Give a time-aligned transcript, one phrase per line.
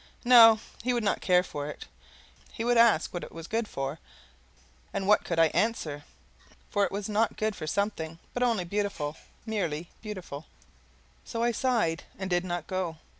[0.25, 1.85] No he would not care for it.
[2.53, 3.99] He would ask what it was good for,
[4.91, 6.05] and what could I answer?
[6.71, 10.47] for if it was not GOOD for something, but only beautiful, merely beautiful
[11.23, 12.97] So I sighed, and did not go.